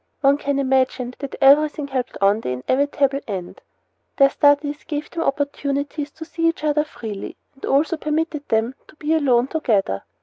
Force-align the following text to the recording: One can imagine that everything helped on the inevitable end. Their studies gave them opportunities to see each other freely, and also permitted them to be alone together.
One 0.21 0.39
can 0.39 0.57
imagine 0.57 1.13
that 1.19 1.35
everything 1.41 1.89
helped 1.89 2.17
on 2.19 2.41
the 2.41 2.49
inevitable 2.67 3.19
end. 3.27 3.61
Their 4.17 4.31
studies 4.31 4.83
gave 4.83 5.11
them 5.11 5.21
opportunities 5.21 6.09
to 6.13 6.25
see 6.25 6.47
each 6.47 6.63
other 6.63 6.83
freely, 6.85 7.37
and 7.53 7.63
also 7.67 7.97
permitted 7.97 8.49
them 8.49 8.73
to 8.87 8.95
be 8.95 9.13
alone 9.13 9.45
together. 9.45 10.01